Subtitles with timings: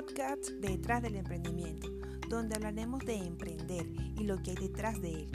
[0.00, 1.90] podcast Detrás del Emprendimiento,
[2.30, 3.84] donde hablaremos de emprender
[4.18, 5.30] y lo que hay detrás de él.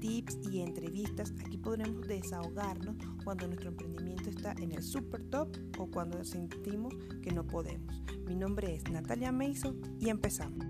[0.00, 5.90] Tips y entrevistas, aquí podremos desahogarnos cuando nuestro emprendimiento está en el super top o
[5.90, 8.00] cuando sentimos que no podemos.
[8.26, 10.64] Mi nombre es Natalia Meiso y empezamos.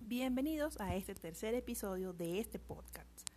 [0.00, 3.28] Bienvenidos a este tercer episodio de este podcast.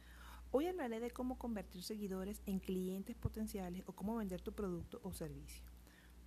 [0.51, 5.11] Hoy hablaré de cómo convertir seguidores en clientes potenciales o cómo vender tu producto o
[5.11, 5.65] servicio.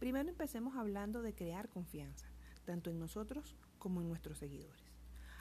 [0.00, 2.27] Primero empecemos hablando de crear confianza,
[2.64, 4.82] tanto en nosotros como en nuestros seguidores.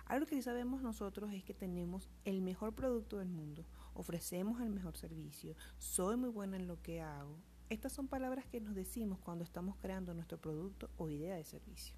[0.06, 4.98] Algo que sabemos nosotros es que tenemos el mejor producto del mundo, ofrecemos el mejor
[4.98, 7.38] servicio, soy muy buena en lo que hago.
[7.70, 11.96] Estas son palabras que nos decimos cuando estamos creando nuestro producto o idea de servicio.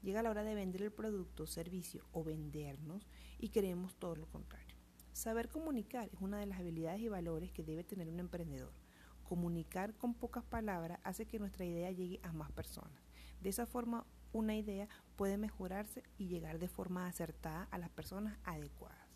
[0.00, 3.08] Llega la hora de vender el producto, servicio o vendernos
[3.40, 4.76] y queremos todo lo contrario.
[5.12, 8.85] Saber comunicar es una de las habilidades y valores que debe tener un emprendedor.
[9.28, 13.02] Comunicar con pocas palabras hace que nuestra idea llegue a más personas.
[13.40, 18.38] De esa forma, una idea puede mejorarse y llegar de forma acertada a las personas
[18.44, 19.06] adecuadas.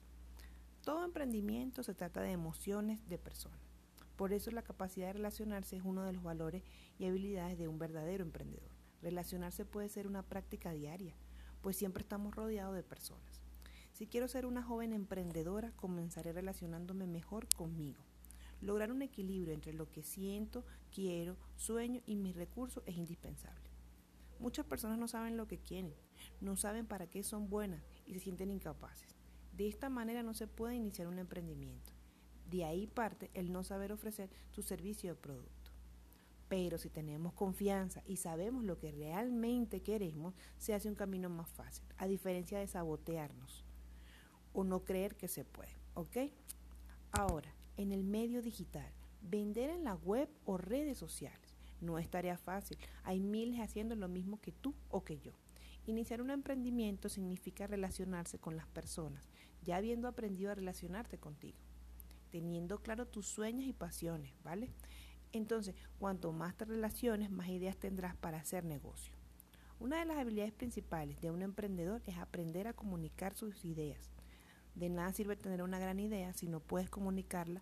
[0.82, 3.60] Todo emprendimiento se trata de emociones de personas.
[4.16, 6.64] Por eso la capacidad de relacionarse es uno de los valores
[6.98, 8.70] y habilidades de un verdadero emprendedor.
[9.02, 11.14] Relacionarse puede ser una práctica diaria,
[11.60, 13.40] pues siempre estamos rodeados de personas.
[13.92, 18.02] Si quiero ser una joven emprendedora, comenzaré relacionándome mejor conmigo.
[18.60, 23.70] Lograr un equilibrio entre lo que siento, quiero, sueño y mis recursos es indispensable.
[24.38, 25.94] Muchas personas no saben lo que quieren,
[26.40, 29.14] no saben para qué son buenas y se sienten incapaces.
[29.52, 31.92] De esta manera no se puede iniciar un emprendimiento.
[32.50, 35.70] De ahí parte el no saber ofrecer su servicio o producto.
[36.48, 41.48] Pero si tenemos confianza y sabemos lo que realmente queremos, se hace un camino más
[41.48, 43.64] fácil, a diferencia de sabotearnos
[44.52, 46.16] o no creer que se puede, ¿ok?
[47.12, 52.36] Ahora, en el medio digital, vender en la web o redes sociales no es tarea
[52.36, 52.78] fácil.
[53.04, 55.32] Hay miles haciendo lo mismo que tú o que yo.
[55.86, 59.28] Iniciar un emprendimiento significa relacionarse con las personas,
[59.62, 61.58] ya habiendo aprendido a relacionarte contigo,
[62.30, 64.70] teniendo claro tus sueños y pasiones, ¿vale?
[65.32, 69.14] Entonces, cuanto más te relaciones, más ideas tendrás para hacer negocio.
[69.78, 74.10] Una de las habilidades principales de un emprendedor es aprender a comunicar sus ideas.
[74.80, 77.60] De nada sirve tener una gran idea si no puedes comunicarla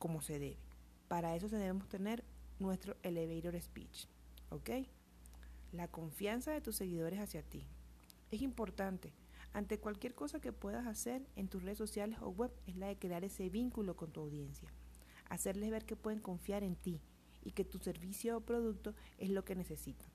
[0.00, 0.58] como se debe.
[1.06, 2.24] Para eso debemos tener
[2.58, 4.08] nuestro elevator speech.
[4.50, 4.70] ¿Ok?
[5.70, 7.64] La confianza de tus seguidores hacia ti.
[8.32, 9.12] Es importante.
[9.52, 12.98] Ante cualquier cosa que puedas hacer en tus redes sociales o web es la de
[12.98, 14.68] crear ese vínculo con tu audiencia.
[15.28, 17.00] Hacerles ver que pueden confiar en ti
[17.44, 20.10] y que tu servicio o producto es lo que necesitan.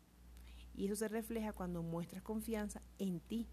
[0.75, 3.47] Y eso se refleja cuando muestras confianza en ti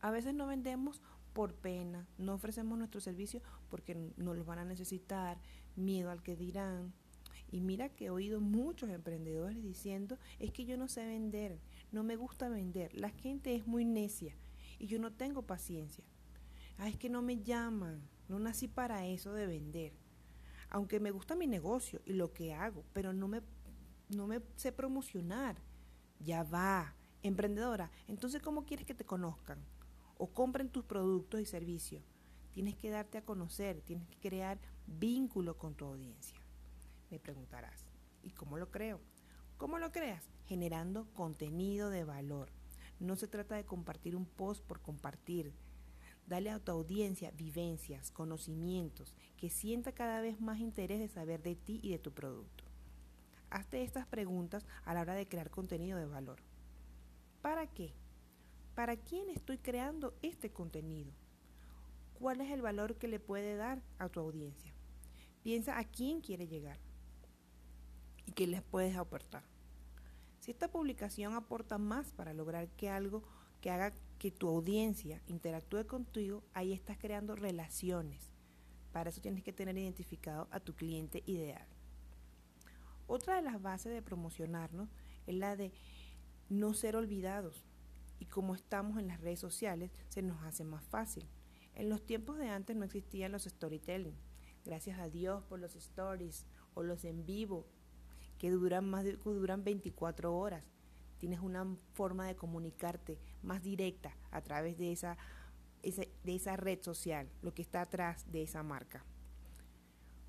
[0.00, 4.64] a veces no vendemos por pena, no ofrecemos nuestro servicio porque no los van a
[4.64, 5.40] necesitar,
[5.76, 6.92] miedo al que dirán.
[7.50, 11.60] Y mira que he oído muchos emprendedores diciendo, es que yo no sé vender,
[11.92, 14.34] no me gusta vender, la gente es muy necia
[14.78, 16.04] y yo no tengo paciencia.
[16.76, 19.92] Ah, es que no me llaman, no nací para eso de vender.
[20.70, 23.40] Aunque me gusta mi negocio y lo que hago, pero no me,
[24.10, 25.56] no me sé promocionar.
[26.20, 29.58] Ya va, emprendedora, entonces ¿cómo quieres que te conozcan?
[30.18, 32.02] O compren tus productos y servicios.
[32.52, 36.36] Tienes que darte a conocer, tienes que crear vínculo con tu audiencia.
[37.10, 37.86] Me preguntarás,
[38.22, 39.00] ¿y cómo lo creo?
[39.56, 40.24] ¿Cómo lo creas?
[40.46, 42.50] Generando contenido de valor.
[43.00, 45.52] No se trata de compartir un post por compartir.
[46.26, 51.54] Dale a tu audiencia vivencias, conocimientos, que sienta cada vez más interés de saber de
[51.54, 52.64] ti y de tu producto.
[53.50, 56.40] Hazte estas preguntas a la hora de crear contenido de valor.
[57.40, 57.94] ¿Para qué?
[58.78, 61.10] ¿Para quién estoy creando este contenido?
[62.14, 64.72] ¿Cuál es el valor que le puede dar a tu audiencia?
[65.42, 66.78] Piensa a quién quiere llegar
[68.24, 69.42] y qué les puedes aportar.
[70.38, 73.24] Si esta publicación aporta más para lograr que algo
[73.60, 78.30] que haga que tu audiencia interactúe contigo, ahí estás creando relaciones.
[78.92, 81.66] Para eso tienes que tener identificado a tu cliente ideal.
[83.08, 84.88] Otra de las bases de promocionarnos
[85.26, 85.72] es la de
[86.48, 87.64] no ser olvidados
[88.18, 91.28] y como estamos en las redes sociales, se nos hace más fácil.
[91.74, 94.16] En los tiempos de antes no existían los storytelling.
[94.64, 97.66] Gracias a Dios por los stories o los en vivo
[98.38, 100.64] que duran más de, duran 24 horas.
[101.18, 105.16] Tienes una forma de comunicarte más directa a través de esa,
[105.82, 109.04] de esa red social, lo que está atrás de esa marca.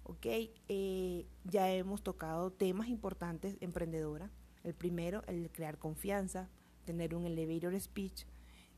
[0.03, 4.31] Ok, eh, ya hemos tocado temas importantes emprendedora.
[4.63, 6.49] El primero, el crear confianza,
[6.89, 8.25] tener un elevator speech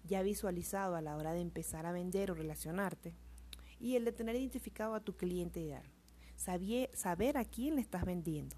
[0.04, 3.16] ya visualizado a la hora de empezar a vender o relacionarte,
[3.80, 5.86] y el de tener identificado a tu cliente ideal.
[6.36, 8.58] saber a quién le estás vendiendo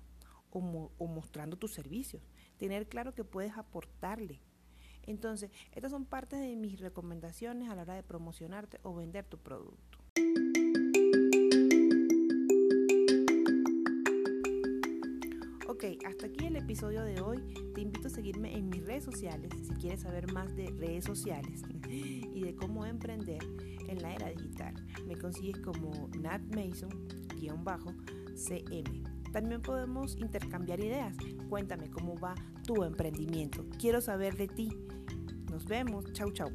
[0.49, 0.59] o,
[1.07, 2.23] mostrando tus servicios.
[2.57, 4.39] Tener claro que puedes aportarle.
[5.05, 9.37] Entonces, estas son partes de mis recomendaciones a la hora de promocionarte o vender tu
[9.37, 9.99] producto.
[15.73, 17.39] Ok, hasta aquí el episodio de hoy.
[17.73, 21.63] Te invito a seguirme en mis redes sociales si quieres saber más de redes sociales
[21.89, 23.39] y de cómo emprender
[23.87, 24.75] en la era digital.
[25.07, 27.63] Me consigues como Nat Mason-cm.
[29.31, 31.17] También podemos intercambiar ideas.
[31.49, 32.35] Cuéntame cómo va
[32.67, 33.65] tu emprendimiento.
[33.79, 34.69] Quiero saber de ti.
[35.49, 36.05] Nos vemos.
[36.13, 36.51] Chau, chau.